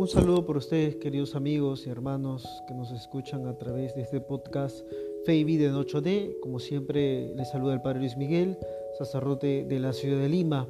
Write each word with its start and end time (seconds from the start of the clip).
Un 0.00 0.08
saludo 0.08 0.46
por 0.46 0.56
ustedes, 0.56 0.96
queridos 0.96 1.36
amigos 1.36 1.86
y 1.86 1.90
hermanos 1.90 2.62
que 2.66 2.72
nos 2.72 2.90
escuchan 2.90 3.46
a 3.46 3.58
través 3.58 3.94
de 3.94 4.00
este 4.00 4.18
podcast 4.18 4.80
Fe 5.26 5.36
y 5.36 5.44
Vida 5.44 5.68
en 5.68 5.74
8D. 5.74 6.40
Como 6.40 6.58
siempre, 6.58 7.34
les 7.34 7.50
saluda 7.50 7.74
el 7.74 7.82
Padre 7.82 7.98
Luis 7.98 8.16
Miguel, 8.16 8.56
sacerdote 8.96 9.66
de 9.68 9.78
la 9.78 9.92
ciudad 9.92 10.18
de 10.18 10.30
Lima. 10.30 10.66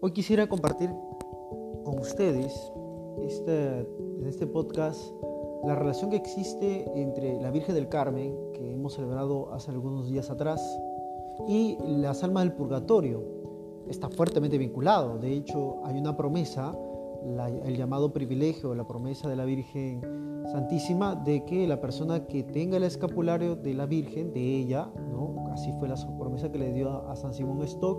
Hoy 0.00 0.12
quisiera 0.12 0.46
compartir 0.46 0.88
con 1.82 1.98
ustedes 1.98 2.54
en 3.18 4.24
este 4.24 4.46
podcast 4.46 5.00
la 5.66 5.74
relación 5.74 6.10
que 6.10 6.16
existe 6.18 6.88
entre 6.94 7.40
la 7.40 7.50
Virgen 7.50 7.74
del 7.74 7.88
Carmen, 7.88 8.52
que 8.52 8.72
hemos 8.72 8.94
celebrado 8.94 9.52
hace 9.52 9.72
algunos 9.72 10.06
días 10.06 10.30
atrás, 10.30 10.62
y 11.48 11.76
las 11.80 12.22
almas 12.22 12.44
del 12.44 12.52
purgatorio. 12.52 13.20
Está 13.88 14.08
fuertemente 14.08 14.58
vinculado. 14.58 15.18
De 15.18 15.32
hecho, 15.32 15.80
hay 15.84 15.98
una 15.98 16.16
promesa 16.16 16.72
el 17.64 17.76
llamado 17.76 18.12
privilegio, 18.12 18.74
la 18.74 18.86
promesa 18.86 19.28
de 19.28 19.36
la 19.36 19.44
Virgen 19.44 20.00
Santísima 20.52 21.14
de 21.14 21.44
que 21.44 21.66
la 21.66 21.80
persona 21.80 22.26
que 22.26 22.42
tenga 22.42 22.76
el 22.76 22.84
escapulario 22.84 23.56
de 23.56 23.74
la 23.74 23.86
Virgen, 23.86 24.32
de 24.32 24.40
ella, 24.40 24.88
¿no? 25.10 25.48
así 25.52 25.72
fue 25.78 25.88
la 25.88 25.96
promesa 26.18 26.50
que 26.50 26.58
le 26.58 26.72
dio 26.72 27.06
a, 27.08 27.16
San 27.16 27.34
Simón 27.34 27.62
Stock, 27.62 27.98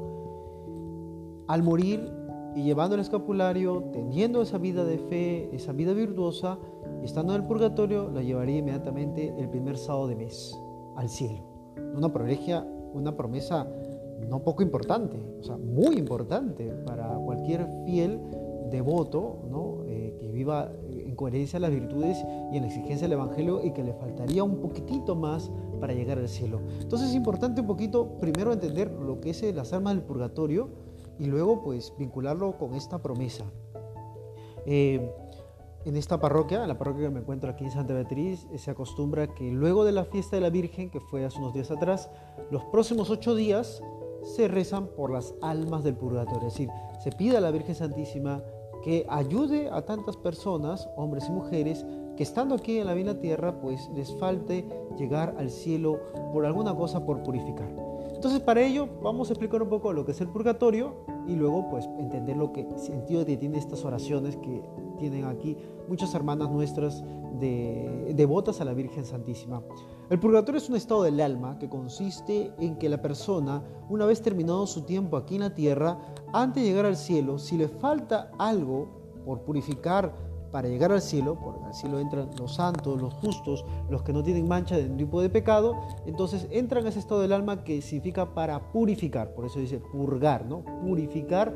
al 1.47 1.63
morir 1.63 2.11
y 2.55 2.63
llevando 2.63 2.95
el 2.95 3.01
escapulario, 3.01 3.83
teniendo 3.91 4.41
esa 4.41 4.57
vida 4.57 4.83
de 4.83 4.97
fe, 4.97 5.55
esa 5.55 5.73
vida 5.73 5.93
virtuosa, 5.93 6.57
y 7.01 7.05
estando 7.05 7.35
en 7.35 7.41
el 7.41 7.47
purgatorio, 7.47 8.09
la 8.09 8.23
llevaría 8.23 8.57
inmediatamente 8.57 9.33
el 9.38 9.49
primer 9.49 9.77
sábado 9.77 10.07
de 10.07 10.16
mes 10.16 10.59
al 10.95 11.09
cielo. 11.09 11.44
Una 11.95 12.11
promesa, 12.11 12.66
una 12.94 13.16
promesa 13.16 13.67
no 14.27 14.44
poco 14.44 14.63
importante, 14.63 15.17
o 15.39 15.44
sea, 15.44 15.57
muy 15.57 15.97
importante 15.97 16.66
para 16.85 17.07
cualquier 17.16 17.67
fiel 17.85 18.19
devoto, 18.70 19.39
¿no? 19.50 19.84
Eh, 19.86 20.16
que 20.20 20.28
viva 20.30 20.72
en 20.89 21.16
coherencia 21.16 21.58
a 21.58 21.59
las 21.59 21.72
virtudes 21.72 22.17
y 22.52 22.58
en 22.58 22.62
la 22.62 22.67
exigencia 22.67 23.08
del 23.08 23.14
Evangelio 23.14 23.64
y 23.64 23.72
que 23.72 23.84
le 23.84 23.94
faltaría 23.94 24.44
un 24.44 24.58
poquitito 24.59 25.16
más 25.16 25.52
para 25.80 25.94
llegar 25.94 26.17
al 26.17 26.30
cielo. 26.30 26.62
Entonces 26.80 27.09
es 27.09 27.16
importante 27.16 27.62
un 27.62 27.67
poquito 27.67 28.20
primero 28.20 28.53
entender 28.53 28.92
lo 28.92 29.20
que 29.20 29.31
es 29.31 29.42
las 29.56 29.73
almas 29.73 29.95
del 29.95 30.03
purgatorio 30.03 30.70
y 31.17 31.25
luego 31.25 31.64
pues 31.64 31.94
vincularlo 31.97 32.58
con 32.58 32.75
esta 32.75 33.02
promesa. 33.02 33.45
Eh, 34.66 35.12
en 35.86 35.95
esta 35.95 36.20
parroquia, 36.20 36.62
en 36.62 36.67
la 36.67 36.78
parroquia 36.78 37.08
que 37.08 37.14
me 37.14 37.22
encuentro 37.22 37.50
aquí 37.50 37.64
en 37.64 37.72
Santa 37.72 37.94
Beatriz, 37.94 38.47
se 38.58 38.70
acostumbra 38.70 39.34
que 39.34 39.50
luego 39.50 39.86
de 39.86 39.94
la 39.94 40.03
fiesta 40.03 40.36
de 40.36 40.42
la 40.42 40.50
Virgen, 40.50 40.90
que 40.90 41.00
fue 41.00 41.25
hace 41.25 41.40
unos 41.40 41.53
días 41.53 41.72
atrás, 41.72 42.09
los 42.52 42.66
próximos 42.66 43.09
ocho 43.09 43.34
días 43.34 43.81
se 44.23 44.47
rezan 44.47 44.88
por 44.88 45.12
las 45.12 45.34
almas 45.42 45.84
del 45.84 45.95
purgatorio. 45.95 46.47
Es 46.50 46.53
decir, 46.53 46.70
se 47.02 47.12
pide 47.12 47.38
a 47.38 47.42
la 47.42 47.52
Virgen 47.52 47.75
Santísima 47.75 48.44
que 48.83 49.05
ayude 49.09 49.69
a 49.69 49.83
tantas 49.83 50.17
personas, 50.17 50.89
hombres 50.95 51.27
y 51.27 51.31
mujeres, 51.31 51.85
que 52.16 52.23
estando 52.23 52.55
aquí 52.55 52.77
en 52.77 52.88
la 52.88 52.94
vida 52.94 53.19
tierra, 53.19 53.61
pues 53.61 53.89
les 53.95 54.13
falte 54.19 54.67
llegar 54.97 55.35
al 55.38 55.49
cielo 55.49 55.99
por 56.33 56.45
alguna 56.45 56.75
cosa 56.75 57.05
por 57.05 57.23
purificar. 57.23 57.69
Entonces, 58.13 58.41
para 58.41 58.61
ello 58.61 58.89
vamos 59.02 59.30
a 59.30 59.33
explicar 59.33 59.61
un 59.61 59.69
poco 59.69 59.94
lo 59.94 60.05
que 60.05 60.11
es 60.11 60.19
el 60.19 60.27
purgatorio 60.27 60.95
y 61.27 61.35
luego 61.35 61.69
pues 61.69 61.88
entender 61.97 62.35
lo 62.35 62.52
que 62.52 62.67
sentido 62.77 63.25
tiene 63.25 63.57
estas 63.57 63.85
oraciones 63.85 64.35
que 64.35 64.61
tienen 64.97 65.25
aquí 65.25 65.55
muchas 65.88 66.13
hermanas 66.13 66.50
nuestras 66.50 67.02
de, 67.39 68.11
devotas 68.16 68.59
a 68.59 68.66
la 68.66 68.73
Virgen 68.73 69.05
Santísima. 69.05 69.63
El 70.09 70.19
purgatorio 70.19 70.57
es 70.57 70.67
un 70.67 70.75
estado 70.75 71.03
del 71.03 71.21
alma 71.21 71.59
que 71.59 71.69
consiste 71.69 72.51
en 72.57 72.78
que 72.78 72.89
la 72.89 73.00
persona, 73.00 73.61
una 73.89 74.07
vez 74.07 74.23
terminado 74.23 74.66
su 74.66 74.81
tiempo 74.81 75.17
aquí 75.17 75.35
en 75.35 75.41
la 75.41 75.53
tierra, 75.53 76.00
antes 76.34 76.63
de 76.63 76.69
llegar 76.69 76.88
al 76.88 76.97
cielo, 76.97 77.38
si 77.38 77.57
le 77.57 77.67
falta 77.67 78.31
algo 78.39 78.89
por 79.23 79.41
purificar 79.41 80.11
para 80.51 80.67
llegar 80.67 80.91
al 80.91 81.03
cielo, 81.03 81.38
porque 81.39 81.63
al 81.63 81.75
cielo 81.75 82.00
entran 82.00 82.31
los 82.39 82.56
santos, 82.56 83.00
los 83.00 83.13
justos, 83.13 83.63
los 83.91 84.01
que 84.01 84.11
no 84.11 84.23
tienen 84.23 84.47
mancha 84.47 84.75
de 84.75 84.81
ningún 84.81 84.97
tipo 84.97 85.22
de 85.22 85.29
pecado, 85.29 85.75
entonces 86.07 86.47
entran 86.50 86.88
a 86.88 86.89
ese 86.89 86.97
estado 86.97 87.22
del 87.22 87.31
alma 87.31 87.63
que 87.63 87.79
significa 87.84 88.34
para 88.34 88.72
purificar, 88.72 89.35
por 89.35 89.45
eso 89.45 89.59
dice 89.59 89.79
purgar, 89.79 90.44
¿no? 90.47 90.63
Purificar 90.81 91.53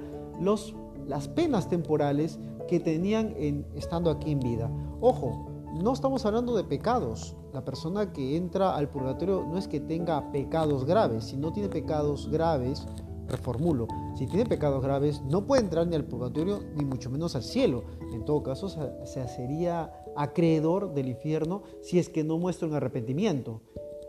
las 1.08 1.28
penas 1.28 1.70
temporales 1.70 2.40
que 2.68 2.80
tenían 2.80 3.34
en, 3.36 3.66
estando 3.74 4.12
aquí 4.12 4.32
en 4.32 4.40
vida. 4.40 4.70
Ojo, 5.02 5.53
no 5.74 5.94
estamos 5.94 6.26
hablando 6.26 6.56
de 6.56 6.64
pecados. 6.64 7.36
La 7.52 7.66
persona 7.66 8.14
que 8.14 8.36
entra 8.38 8.76
al 8.76 8.90
purgatorio 8.90 9.46
no 9.48 9.58
es 9.58 9.68
que 9.68 9.80
tenga 9.80 10.32
pecados 10.32 10.86
graves. 10.86 11.26
Si 11.26 11.38
no 11.38 11.52
tiene 11.52 11.70
pecados 11.70 12.30
graves, 12.30 12.86
reformulo, 13.28 13.88
si 14.16 14.28
tiene 14.28 14.46
pecados 14.46 14.84
graves, 14.84 15.22
no 15.24 15.46
puede 15.48 15.64
entrar 15.64 15.88
ni 15.88 15.96
al 15.96 16.06
purgatorio 16.06 16.60
ni 16.76 16.86
mucho 16.86 17.10
menos 17.10 17.36
al 17.36 17.44
cielo. 17.44 17.86
En 18.12 18.24
todo 18.26 18.44
caso, 18.44 18.70
se 18.70 19.28
sería 19.28 19.92
acreedor 20.16 20.94
del 20.94 21.08
infierno 21.08 21.64
si 21.82 21.98
es 22.00 22.10
que 22.10 22.24
no 22.24 22.38
muestra 22.38 22.68
un 22.68 22.76
arrepentimiento. 22.76 23.62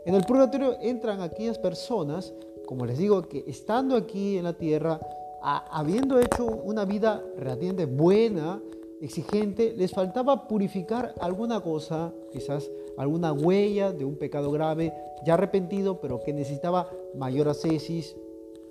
En 0.05 0.15
el 0.15 0.25
purgatorio 0.25 0.77
entran 0.83 1.23
aquellas 1.23 1.59
personas, 1.59 2.35
como 2.67 2.85
les 2.85 2.99
digo, 2.99 3.23
que 3.23 3.45
estando 3.47 3.97
aquí 3.97 4.37
en 4.37 4.45
la 4.45 4.53
tierra 4.53 5.01
habiendo 5.43 6.19
hecho 6.19 6.47
una 6.47 6.85
vida 6.85 7.23
relativamente 7.37 7.85
buena, 7.87 8.63
exigente, 9.05 9.75
les 9.77 9.93
faltaba 9.93 10.49
purificar 10.49 11.15
alguna 11.21 11.61
cosa, 11.61 12.13
quizás 12.33 12.71
alguna 12.97 13.33
huella 13.33 13.93
de 13.93 14.05
un 14.05 14.17
pecado 14.17 14.51
grave, 14.51 14.93
ya 15.25 15.35
arrepentido, 15.35 16.01
pero 16.01 16.21
que 16.23 16.33
necesitaba 16.33 16.89
mayor 17.15 17.49
ascesis, 17.49 18.17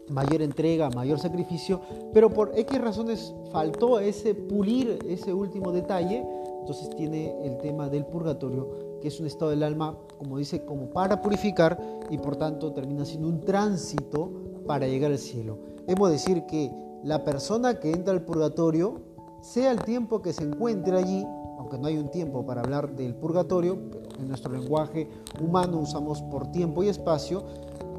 mayor 0.10 0.42
entrega, 0.42 0.90
mayor 0.90 1.20
sacrificio, 1.20 1.82
pero 2.14 2.30
por 2.30 2.58
X 2.58 2.82
razones 2.82 3.34
faltó 3.52 4.00
ese 4.00 4.34
pulir, 4.34 5.00
ese 5.08 5.34
último 5.34 5.72
detalle, 5.72 6.26
entonces 6.60 6.90
tiene 6.96 7.46
el 7.46 7.58
tema 7.58 7.90
del 7.90 8.06
purgatorio, 8.06 9.00
que 9.02 9.10
es 9.10 9.20
un 9.20 9.28
estado 9.28 9.52
del 9.52 9.64
alma, 9.64 9.98
como 10.18 10.38
dice, 10.38 10.66
como 10.66 10.88
para 10.88 11.22
purificar 11.22 11.80
y 12.10 12.18
por 12.18 12.38
tanto 12.38 12.72
termina 12.74 13.06
siendo 13.06 13.28
un 13.28 13.42
tránsito 13.42 14.32
para 14.66 14.88
llegar 14.88 15.12
al 15.12 15.20
cielo. 15.20 15.60
Hemos 15.88 16.10
de 16.10 16.14
decir 16.14 16.46
que 16.46 16.72
la 17.04 17.24
persona 17.24 17.80
que 17.80 17.92
entra 17.92 18.14
al 18.14 18.24
purgatorio, 18.24 19.13
sea 19.44 19.72
el 19.72 19.84
tiempo 19.84 20.22
que 20.22 20.32
se 20.32 20.44
encuentre 20.44 20.98
allí, 20.98 21.26
aunque 21.60 21.78
no 21.78 21.88
hay 21.88 21.98
un 21.98 22.10
tiempo 22.10 22.46
para 22.46 22.62
hablar 22.62 22.96
del 22.96 23.14
purgatorio, 23.14 23.78
pero 23.92 24.08
en 24.20 24.30
nuestro 24.30 24.54
lenguaje 24.54 25.10
humano 25.42 25.80
usamos 25.80 26.22
por 26.22 26.50
tiempo 26.52 26.82
y 26.82 26.88
espacio, 26.88 27.44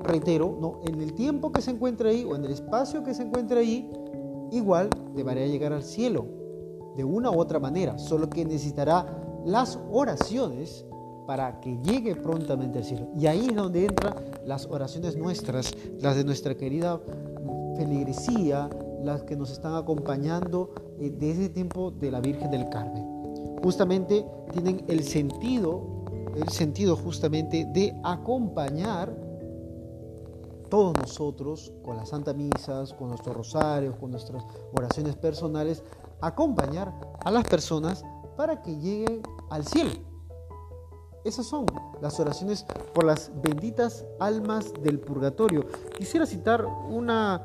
reitero, 0.03 0.57
no, 0.59 0.81
en 0.87 1.03
el 1.03 1.13
tiempo 1.15 1.53
que 1.53 1.61
se 1.61 1.71
encuentre 1.71 2.11
ahí 2.11 2.25
o 2.25 2.35
en 2.35 2.47
el 2.47 2.53
espacio 2.53 3.05
que 3.05 3.13
se 3.13 3.25
encuentre 3.25 3.61
ahí, 3.61 3.91
igual 4.53 4.89
debería 5.15 5.47
llegar 5.47 5.75
al 5.75 5.83
cielo, 5.83 6.25
de 6.97 7.05
una 7.05 7.31
u 7.31 7.39
otra 7.39 7.61
manera, 7.61 7.99
solo 7.99 8.31
que 8.31 8.45
necesitará 8.45 9.07
las 9.45 9.79
oraciones 9.93 10.87
para 11.27 11.61
que 11.61 11.79
llegue 11.83 12.17
prontamente 12.17 12.79
al 12.79 12.85
cielo. 12.85 13.09
Y 13.15 13.27
ahí 13.27 13.49
es 13.51 13.55
donde 13.55 13.85
entran 13.85 14.15
las 14.47 14.67
oraciones 14.67 15.17
nuestras, 15.17 15.75
las 16.01 16.17
de 16.17 16.25
nuestra 16.25 16.55
querida 16.55 17.01
feligresía, 17.77 18.71
las 19.05 19.23
que 19.23 19.37
nos 19.37 19.51
están 19.51 19.75
acompañando 19.75 20.71
eh, 20.99 21.11
desde 21.11 21.45
ese 21.45 21.49
tiempo 21.51 21.91
de 21.91 22.11
la 22.11 22.21
Virgen 22.21 22.51
del 22.51 22.69
Carmen. 22.69 23.05
Justamente 23.63 24.27
tienen 24.53 24.85
el 24.89 25.03
sentido, 25.05 26.05
el 26.35 26.49
sentido 26.49 26.97
justamente 26.97 27.67
de 27.73 27.95
acompañar 28.05 29.15
todos 30.69 30.95
nosotros 30.99 31.73
con 31.85 31.97
las 31.97 32.09
Santa 32.09 32.33
Misas, 32.33 32.93
con 32.95 33.09
nuestros 33.09 33.37
rosarios, 33.37 33.97
con 33.97 34.11
nuestras 34.11 34.45
oraciones 34.77 35.15
personales, 35.17 35.83
acompañar 36.21 36.93
a 37.25 37.31
las 37.31 37.45
personas 37.45 38.05
para 38.37 38.61
que 38.61 38.77
lleguen 38.77 39.23
al 39.51 39.65
cielo. 39.65 39.93
Esas 41.25 41.47
son 41.47 41.65
las 42.03 42.21
oraciones 42.21 42.67
por 42.93 43.05
las 43.05 43.31
benditas 43.43 44.05
almas 44.21 44.73
del 44.83 45.01
purgatorio. 45.01 45.65
Quisiera 45.97 46.27
citar 46.27 46.67
una 46.67 47.41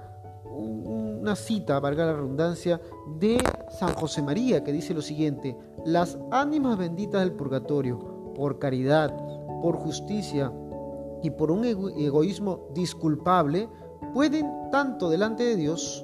una 1.30 1.36
cita, 1.36 1.80
valga 1.80 2.08
la 2.08 2.14
redundancia, 2.14 2.82
de 3.20 3.38
San 3.78 3.94
José 3.94 4.24
María 4.24 4.64
que 4.64 4.72
dice 4.72 4.96
lo 4.96 5.02
siguiente, 5.04 5.56
las 5.86 6.18
ánimas 6.32 6.76
benditas 6.76 7.22
del 7.22 7.34
purgatorio, 7.34 8.34
por 8.34 8.58
caridad, 8.58 9.16
por 9.62 9.76
justicia 9.76 10.52
y 11.22 11.30
por 11.30 11.52
un 11.52 11.66
egoísmo 11.66 12.70
disculpable, 12.74 13.70
pueden 14.12 14.52
tanto 14.72 15.08
delante 15.08 15.44
de 15.44 15.56
Dios 15.56 16.04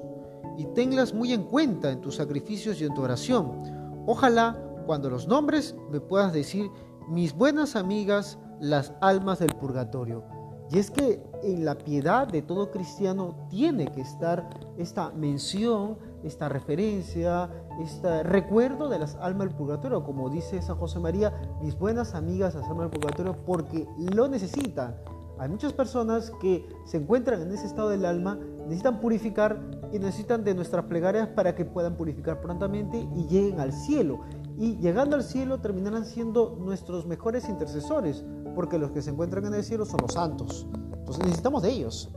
y 0.59 0.65
tenlas 0.75 1.11
muy 1.11 1.33
en 1.33 1.45
cuenta 1.45 1.91
en 1.91 2.01
tus 2.01 2.17
sacrificios 2.17 2.79
y 2.79 2.85
en 2.85 2.93
tu 2.93 3.01
oración. 3.01 3.63
Ojalá 4.05 4.61
cuando 4.85 5.09
los 5.09 5.27
nombres 5.27 5.75
me 5.89 6.01
puedas 6.01 6.33
decir, 6.33 6.69
mis 7.09 7.33
buenas 7.33 7.75
amigas, 7.75 8.37
las 8.59 8.93
almas 9.01 9.39
del 9.39 9.55
purgatorio. 9.55 10.23
Y 10.71 10.79
es 10.79 10.89
que 10.89 11.21
en 11.43 11.63
la 11.63 11.75
piedad 11.75 12.27
de 12.27 12.41
todo 12.41 12.71
cristiano 12.71 13.47
tiene 13.49 13.85
que 13.87 14.01
estar 14.01 14.49
esta 14.77 15.11
mención, 15.11 15.97
esta 16.23 16.49
referencia, 16.49 17.49
este 17.79 18.23
recuerdo 18.23 18.89
de 18.89 18.97
las 18.97 19.15
almas 19.15 19.47
del 19.47 19.57
purgatorio, 19.57 20.03
como 20.03 20.29
dice 20.29 20.61
San 20.61 20.77
José 20.77 20.99
María, 20.99 21.33
mis 21.61 21.77
buenas 21.77 22.15
amigas 22.15 22.55
las 22.55 22.67
almas 22.67 22.89
del 22.89 22.99
purgatorio, 22.99 23.35
porque 23.45 23.87
lo 23.97 24.27
necesitan. 24.27 24.95
Hay 25.37 25.49
muchas 25.49 25.73
personas 25.73 26.31
que 26.41 26.65
se 26.85 26.97
encuentran 26.97 27.41
en 27.41 27.51
ese 27.51 27.67
estado 27.67 27.89
del 27.89 28.05
alma, 28.05 28.39
necesitan 28.63 29.01
purificar 29.01 29.59
y 29.91 29.99
necesitan 29.99 30.43
de 30.43 30.55
nuestras 30.55 30.85
plegarias 30.85 31.27
para 31.27 31.55
que 31.55 31.65
puedan 31.65 31.95
purificar 31.95 32.41
prontamente 32.41 33.07
y 33.15 33.27
lleguen 33.27 33.59
al 33.59 33.73
cielo. 33.73 34.21
Y 34.57 34.77
llegando 34.77 35.15
al 35.15 35.23
cielo 35.23 35.59
terminarán 35.59 36.05
siendo 36.05 36.55
nuestros 36.59 37.05
mejores 37.05 37.49
intercesores, 37.49 38.23
porque 38.53 38.77
los 38.77 38.91
que 38.91 39.01
se 39.01 39.11
encuentran 39.11 39.45
en 39.45 39.53
el 39.53 39.63
cielo 39.63 39.85
son 39.85 40.01
los 40.01 40.13
santos. 40.13 40.67
Entonces 40.93 41.23
necesitamos 41.23 41.61
de 41.61 41.71
ellos. 41.71 42.09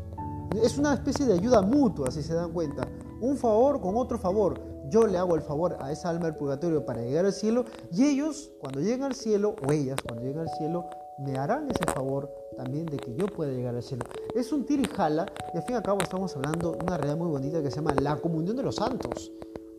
Es 0.62 0.79
una 0.79 0.94
especie 0.94 1.26
de 1.26 1.35
ayuda 1.35 1.61
mutua, 1.62 2.11
si 2.11 2.23
se 2.23 2.35
dan 2.35 2.52
cuenta. 2.52 2.88
Un 3.20 3.37
favor 3.37 3.81
con 3.81 3.96
otro 3.96 4.19
favor. 4.19 4.61
Yo 4.88 5.06
le 5.06 5.19
hago 5.19 5.35
el 5.35 5.43
favor 5.43 5.76
a 5.81 5.93
esa 5.93 6.08
alma 6.08 6.26
del 6.26 6.37
purgatorio 6.37 6.87
para 6.87 7.02
llegar 7.02 7.26
al 7.26 7.32
cielo 7.32 7.67
y 7.93 8.05
ellos, 8.05 8.50
cuando 8.58 8.81
lleguen 8.81 9.02
al 9.02 9.14
cielo, 9.14 9.55
o 9.67 9.73
ellas, 9.73 9.99
cuando 10.02 10.23
lleguen 10.23 10.40
al 10.40 10.49
cielo, 10.56 10.87
me 11.19 11.37
harán 11.37 11.70
ese 11.70 11.85
favor 11.93 12.32
también 12.56 12.87
de 12.87 12.96
que 12.96 13.14
yo 13.14 13.26
pueda 13.26 13.52
llegar 13.52 13.75
al 13.75 13.82
cielo. 13.82 14.05
Es 14.35 14.50
un 14.52 14.64
tirijala 14.64 15.26
y 15.52 15.58
al 15.58 15.62
fin 15.64 15.75
y 15.75 15.76
al 15.76 15.82
cabo 15.82 15.99
estamos 16.00 16.35
hablando 16.37 16.73
de 16.73 16.82
una 16.82 16.96
realidad 16.96 17.19
muy 17.19 17.29
bonita 17.29 17.62
que 17.62 17.70
se 17.70 17.76
llama 17.76 17.94
la 18.00 18.17
comunión 18.17 18.56
de 18.56 18.62
los 18.62 18.76
santos. 18.76 19.31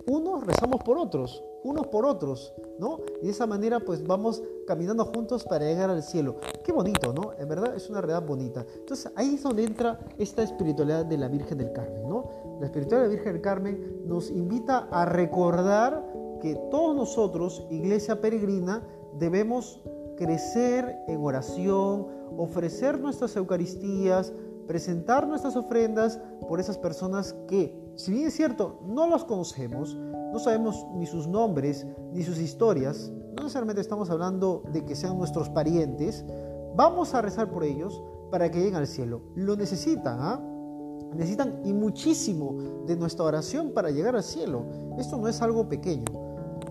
Unos 0.10 0.44
rezamos 0.44 0.82
por 0.84 0.98
otros, 0.98 1.44
unos 1.64 1.86
por 1.88 2.06
otros, 2.06 2.52
¿no? 2.80 3.00
Y 3.22 3.26
de 3.26 3.32
esa 3.32 3.46
manera 3.46 3.80
pues 3.80 4.06
vamos 4.06 4.42
caminando 4.66 5.06
juntos 5.06 5.44
para 5.44 5.66
llegar 5.66 5.92
al 5.92 6.02
cielo. 6.02 6.38
Qué 6.64 6.72
bonito, 6.72 7.14
¿no? 7.14 7.34
En 7.38 7.48
verdad 7.48 7.76
es 7.76 7.90
una 7.92 8.02
realidad 8.02 8.28
bonita. 8.28 8.66
Entonces 8.76 9.12
ahí 9.16 9.36
es 9.36 9.44
donde 9.44 9.64
entra 9.64 10.00
esta 10.18 10.42
espiritualidad 10.42 11.06
de 11.06 11.18
la 11.18 11.28
Virgen 11.28 11.60
del 11.60 11.72
Carmen, 11.74 12.10
¿no? 12.10 12.24
La 12.60 12.66
espiritualidad 12.66 13.08
de 13.08 13.08
la 13.08 13.16
Virgen 13.16 13.34
del 13.34 13.42
Carmen 13.42 14.02
nos 14.06 14.32
invita 14.32 14.88
a 14.92 15.06
recordar 15.06 16.04
que 16.42 16.56
todos 16.72 16.96
nosotros, 16.96 17.68
iglesia 17.70 18.20
peregrina, 18.20 18.82
debemos 19.20 19.80
crecer 20.18 21.04
en 21.08 21.24
oración, 21.24 22.08
ofrecer 22.38 23.00
nuestras 23.00 23.36
Eucaristías, 23.36 24.34
presentar 24.68 25.28
nuestras 25.28 25.56
ofrendas 25.56 26.20
por 26.48 26.60
esas 26.60 26.78
personas 26.78 27.34
que, 27.48 27.89
si 28.00 28.14
bien 28.14 28.28
es 28.28 28.34
cierto, 28.34 28.80
no 28.88 29.08
los 29.08 29.26
conocemos, 29.26 29.94
no 29.94 30.40
sabemos 30.40 30.88
ni 30.94 31.06
sus 31.06 31.28
nombres, 31.28 31.86
ni 32.14 32.24
sus 32.24 32.40
historias, 32.40 33.12
no 33.36 33.44
necesariamente 33.44 33.82
estamos 33.82 34.10
hablando 34.10 34.64
de 34.72 34.86
que 34.86 34.96
sean 34.96 35.18
nuestros 35.18 35.50
parientes, 35.50 36.24
vamos 36.78 37.14
a 37.14 37.22
rezar 37.22 37.52
por 37.52 37.66
ellos 37.66 38.02
para 38.32 38.50
que 38.50 38.60
lleguen 38.60 38.76
al 38.76 38.88
cielo. 38.88 39.24
Lo 39.36 39.58
necesitan, 39.58 40.18
¿ah? 40.22 40.42
Necesitan 41.14 41.60
y 41.66 41.74
muchísimo 41.74 42.86
de 42.88 42.96
nuestra 42.96 43.26
oración 43.26 43.74
para 43.74 43.92
llegar 43.92 44.16
al 44.16 44.24
cielo. 44.24 44.66
Esto 44.98 45.18
no 45.18 45.28
es 45.28 45.42
algo 45.42 45.68
pequeño. 45.68 46.06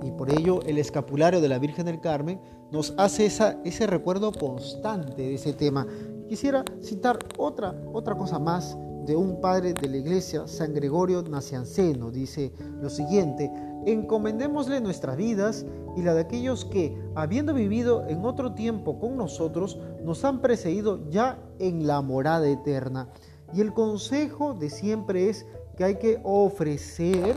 Y 0.02 0.12
por 0.12 0.30
ello 0.30 0.62
el 0.62 0.78
escapulario 0.78 1.42
de 1.42 1.48
la 1.48 1.58
Virgen 1.58 1.84
del 1.84 2.00
Carmen 2.00 2.40
nos 2.72 2.94
hace 2.96 3.26
ese 3.26 3.86
recuerdo 3.86 4.32
constante 4.32 5.20
de 5.20 5.34
ese 5.34 5.52
tema. 5.52 5.86
Quisiera 6.26 6.64
citar 6.80 7.18
otra, 7.36 7.74
otra 7.92 8.16
cosa 8.16 8.38
más 8.38 8.78
de 9.08 9.16
un 9.16 9.40
padre 9.40 9.72
de 9.72 9.88
la 9.88 9.96
iglesia, 9.96 10.46
San 10.46 10.74
Gregorio 10.74 11.22
Nacianceno. 11.22 12.10
Dice 12.10 12.52
lo 12.80 12.90
siguiente, 12.90 13.50
encomendémosle 13.86 14.82
nuestras 14.82 15.16
vidas 15.16 15.64
y 15.96 16.02
la 16.02 16.12
de 16.12 16.20
aquellos 16.20 16.66
que, 16.66 16.94
habiendo 17.14 17.54
vivido 17.54 18.06
en 18.06 18.26
otro 18.26 18.52
tiempo 18.52 19.00
con 19.00 19.16
nosotros, 19.16 19.78
nos 20.04 20.24
han 20.26 20.42
precedido 20.42 21.08
ya 21.08 21.38
en 21.58 21.86
la 21.86 22.02
morada 22.02 22.46
eterna. 22.46 23.08
Y 23.54 23.62
el 23.62 23.72
consejo 23.72 24.52
de 24.52 24.68
siempre 24.68 25.30
es 25.30 25.46
que 25.78 25.84
hay 25.84 25.96
que 25.96 26.20
ofrecer 26.22 27.34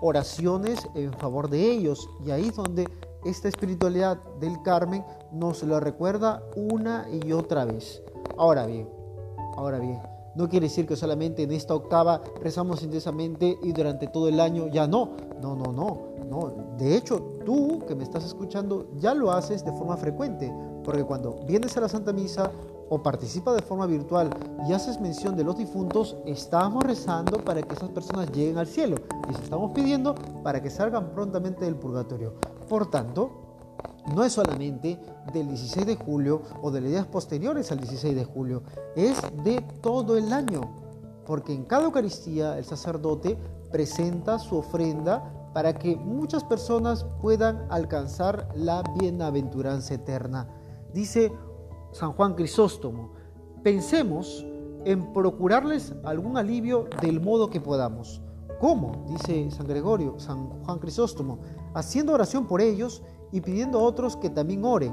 oraciones 0.00 0.80
en 0.96 1.12
favor 1.12 1.48
de 1.48 1.70
ellos. 1.70 2.10
Y 2.26 2.32
ahí 2.32 2.48
es 2.48 2.56
donde 2.56 2.88
esta 3.24 3.46
espiritualidad 3.46 4.18
del 4.40 4.60
Carmen 4.62 5.04
nos 5.30 5.62
lo 5.62 5.78
recuerda 5.78 6.42
una 6.56 7.06
y 7.12 7.30
otra 7.30 7.64
vez. 7.64 8.02
Ahora 8.36 8.66
bien, 8.66 8.88
ahora 9.56 9.78
bien, 9.78 10.00
no 10.34 10.48
quiere 10.48 10.66
decir 10.66 10.86
que 10.86 10.96
solamente 10.96 11.42
en 11.42 11.52
esta 11.52 11.74
octava 11.74 12.22
rezamos 12.40 12.82
intensamente 12.82 13.58
y 13.62 13.72
durante 13.72 14.06
todo 14.06 14.28
el 14.28 14.40
año 14.40 14.68
ya 14.68 14.86
no. 14.86 15.16
No, 15.40 15.54
no, 15.54 15.72
no, 15.72 16.12
no. 16.28 16.76
De 16.78 16.96
hecho, 16.96 17.38
tú 17.44 17.80
que 17.86 17.94
me 17.94 18.04
estás 18.04 18.24
escuchando 18.24 18.88
ya 18.96 19.14
lo 19.14 19.32
haces 19.32 19.64
de 19.64 19.72
forma 19.72 19.96
frecuente, 19.96 20.52
porque 20.84 21.04
cuando 21.04 21.40
vienes 21.46 21.76
a 21.76 21.80
la 21.80 21.88
Santa 21.88 22.12
Misa 22.12 22.50
o 22.88 23.02
participas 23.02 23.56
de 23.56 23.62
forma 23.62 23.86
virtual 23.86 24.30
y 24.68 24.72
haces 24.72 25.00
mención 25.00 25.36
de 25.36 25.44
los 25.44 25.56
difuntos, 25.56 26.16
estamos 26.26 26.82
rezando 26.84 27.42
para 27.42 27.62
que 27.62 27.74
esas 27.74 27.90
personas 27.90 28.30
lleguen 28.32 28.58
al 28.58 28.66
cielo 28.66 28.96
y 29.30 29.34
estamos 29.34 29.72
pidiendo 29.72 30.14
para 30.42 30.62
que 30.62 30.70
salgan 30.70 31.12
prontamente 31.12 31.64
del 31.64 31.76
purgatorio. 31.76 32.34
Por 32.68 32.90
tanto, 32.90 33.41
no 34.14 34.24
es 34.24 34.32
solamente 34.32 34.98
del 35.32 35.48
16 35.48 35.86
de 35.86 35.96
julio 35.96 36.42
o 36.60 36.70
de 36.70 36.80
los 36.80 36.90
días 36.90 37.06
posteriores 37.06 37.70
al 37.70 37.78
16 37.78 38.14
de 38.14 38.24
julio, 38.24 38.62
es 38.96 39.20
de 39.44 39.60
todo 39.80 40.16
el 40.16 40.32
año, 40.32 40.62
porque 41.26 41.54
en 41.54 41.64
cada 41.64 41.84
Eucaristía 41.84 42.58
el 42.58 42.64
sacerdote 42.64 43.38
presenta 43.70 44.38
su 44.38 44.58
ofrenda 44.58 45.50
para 45.54 45.74
que 45.74 45.96
muchas 45.96 46.44
personas 46.44 47.04
puedan 47.20 47.66
alcanzar 47.70 48.48
la 48.54 48.82
bienaventuranza 48.98 49.94
eterna. 49.94 50.48
Dice 50.92 51.32
San 51.92 52.12
Juan 52.12 52.34
Crisóstomo, 52.34 53.12
pensemos 53.62 54.44
en 54.84 55.12
procurarles 55.12 55.94
algún 56.04 56.36
alivio 56.36 56.88
del 57.00 57.20
modo 57.20 57.50
que 57.50 57.60
podamos. 57.60 58.20
¿Cómo? 58.60 59.04
Dice 59.08 59.50
San 59.50 59.66
Gregorio, 59.66 60.18
San 60.18 60.48
Juan 60.64 60.78
Crisóstomo, 60.78 61.40
haciendo 61.74 62.12
oración 62.12 62.46
por 62.46 62.60
ellos 62.60 63.02
y 63.32 63.40
pidiendo 63.40 63.78
a 63.78 63.82
otros 63.82 64.16
que 64.16 64.30
también 64.30 64.64
oren, 64.64 64.92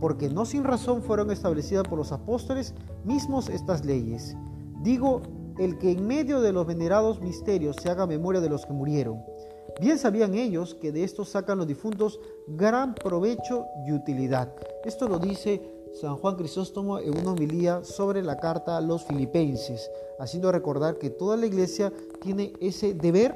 porque 0.00 0.28
no 0.28 0.44
sin 0.44 0.64
razón 0.64 1.02
fueron 1.02 1.30
establecidas 1.30 1.86
por 1.88 1.98
los 1.98 2.12
apóstoles 2.12 2.74
mismos 3.04 3.48
estas 3.48 3.84
leyes. 3.84 4.36
Digo, 4.82 5.22
el 5.58 5.78
que 5.78 5.92
en 5.92 6.06
medio 6.06 6.40
de 6.40 6.52
los 6.52 6.66
venerados 6.66 7.20
misterios 7.20 7.76
se 7.80 7.88
haga 7.88 8.06
memoria 8.06 8.40
de 8.40 8.50
los 8.50 8.66
que 8.66 8.74
murieron. 8.74 9.22
Bien 9.80 9.98
sabían 9.98 10.34
ellos 10.34 10.74
que 10.74 10.92
de 10.92 11.04
estos 11.04 11.30
sacan 11.30 11.58
los 11.58 11.66
difuntos 11.66 12.20
gran 12.48 12.94
provecho 12.94 13.66
y 13.86 13.92
utilidad. 13.92 14.52
Esto 14.84 15.08
lo 15.08 15.18
dice 15.18 15.62
San 16.00 16.16
Juan 16.16 16.36
Crisóstomo 16.36 16.98
en 16.98 17.18
una 17.18 17.32
homilía 17.32 17.84
sobre 17.84 18.22
la 18.22 18.36
carta 18.36 18.76
a 18.76 18.80
los 18.80 19.04
filipenses, 19.04 19.90
haciendo 20.18 20.52
recordar 20.52 20.98
que 20.98 21.10
toda 21.10 21.36
la 21.36 21.46
iglesia 21.46 21.92
tiene 22.20 22.52
ese 22.60 22.94
deber 22.94 23.34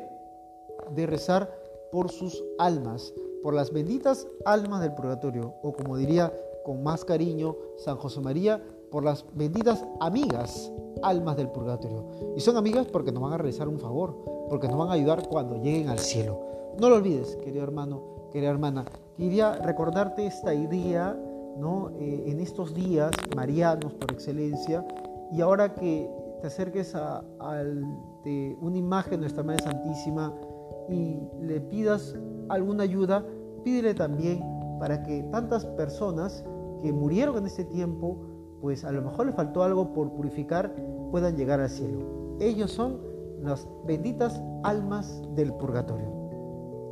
de 0.95 1.07
rezar 1.07 1.51
por 1.91 2.11
sus 2.11 2.43
almas, 2.59 3.13
por 3.43 3.55
las 3.55 3.73
benditas 3.73 4.27
almas 4.45 4.81
del 4.81 4.95
purgatorio, 4.95 5.55
o 5.63 5.73
como 5.73 5.97
diría 5.97 6.33
con 6.65 6.83
más 6.83 7.05
cariño 7.05 7.57
San 7.77 7.97
José 7.97 8.21
María, 8.21 8.63
por 8.91 9.05
las 9.05 9.25
benditas 9.35 9.85
amigas 10.01 10.73
almas 11.03 11.37
del 11.37 11.49
purgatorio. 11.49 12.05
Y 12.37 12.41
son 12.41 12.57
amigas 12.57 12.87
porque 12.87 13.13
nos 13.13 13.23
van 13.23 13.33
a 13.33 13.39
realizar 13.39 13.69
un 13.69 13.79
favor, 13.79 14.17
porque 14.49 14.69
nos 14.69 14.79
van 14.79 14.89
a 14.89 14.93
ayudar 14.93 15.29
cuando 15.29 15.57
lleguen 15.57 15.89
al 15.89 15.99
cielo. 15.99 16.41
No 16.79 16.91
lo 16.91 16.97
olvides, 16.97 17.37
querido 17.37 17.63
hermano, 17.63 18.29
querida 18.33 18.51
hermana. 18.51 18.85
Quería 19.17 19.55
recordarte 19.57 20.27
esta 20.27 20.55
idea 20.55 21.19
¿no? 21.57 21.91
Eh, 21.99 22.25
en 22.27 22.41
estos 22.41 22.75
días 22.75 23.11
marianos 23.37 23.93
por 23.95 24.11
excelencia 24.13 24.85
y 25.33 25.41
ahora 25.41 25.75
que 25.75 26.11
te 26.41 26.47
acerques 26.47 26.95
a, 26.95 27.23
una 28.61 28.77
imagen 28.77 29.13
de 29.13 29.19
nuestra 29.19 29.43
Madre 29.43 29.63
Santísima 29.63 30.35
y 30.89 31.19
le 31.43 31.61
pidas 31.61 32.17
alguna 32.49 32.83
ayuda, 32.85 33.25
pídele 33.65 33.95
también 33.95 34.43
para 34.79 35.03
que 35.03 35.23
tantas 35.25 35.65
personas 35.67 36.45
que 36.83 36.93
murieron 36.93 37.37
en 37.39 37.47
este 37.47 37.65
tiempo, 37.65 38.19
pues 38.61 38.85
a 38.85 38.93
lo 38.93 39.03
mejor 39.03 39.27
le 39.27 39.33
faltó 39.33 39.63
algo 39.63 39.93
por 39.93 40.13
purificar, 40.13 40.75
puedan 41.11 41.37
llegar 41.37 41.61
al 41.61 41.71
cielo. 41.71 42.37
Ellos 42.41 42.71
son 42.71 43.01
las 43.43 43.69
benditas 43.87 44.43
almas 44.63 45.23
del 45.35 45.53
purgatorio. 45.55 46.09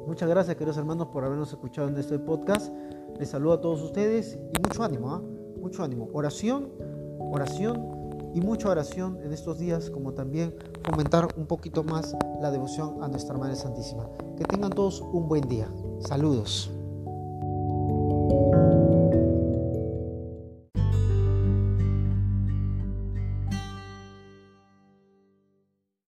Muchas 0.07 0.29
gracias, 0.29 0.57
queridos 0.57 0.79
hermanos, 0.79 1.09
por 1.09 1.25
habernos 1.25 1.51
escuchado 1.51 1.89
en 1.89 1.97
este 1.97 2.19
podcast. 2.19 2.73
Les 3.19 3.29
saludo 3.29 3.55
a 3.55 3.61
todos 3.61 3.83
ustedes 3.83 4.39
y 4.55 4.63
mucho 4.67 4.83
ánimo, 4.83 5.11
¿ah? 5.11 5.23
mucho 5.61 5.83
ánimo. 5.83 6.09
Oración, 6.13 6.71
oración 7.19 7.99
y 8.35 8.41
mucha 8.41 8.71
oración 8.71 9.19
en 9.23 9.33
estos 9.33 9.59
días, 9.59 9.91
como 9.91 10.15
también 10.15 10.55
fomentar 10.85 11.29
un 11.37 11.47
poquito 11.47 11.83
más 11.85 12.17
la 12.41 12.51
devoción 12.51 13.03
a 13.03 13.09
nuestra 13.09 13.37
Madre 13.37 13.57
Santísima. 13.57 14.09
Que 14.37 14.45
tengan 14.45 14.71
todos 14.71 15.01
un 15.01 15.29
buen 15.29 15.43
día. 15.43 15.69
Saludos. 16.01 16.71